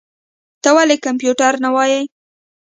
ته 0.63 0.69
ولي 0.77 0.97
کمپيوټر 1.05 1.53
نه 1.63 1.69
وايې؟ 1.75 2.01